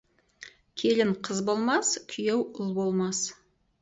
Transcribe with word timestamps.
Келін 0.83 1.11
қыз 1.29 1.43
болмас, 1.49 1.91
күйеу 2.15 2.43
ұл 2.65 2.73
болмас. 2.79 3.21